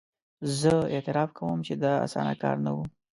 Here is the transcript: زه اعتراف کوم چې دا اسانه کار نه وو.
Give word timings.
زه 0.59 0.73
اعتراف 0.93 1.29
کوم 1.37 1.57
چې 1.67 1.73
دا 1.83 1.93
اسانه 2.05 2.33
کار 2.41 2.55
نه 2.65 2.71
وو. 2.75 2.83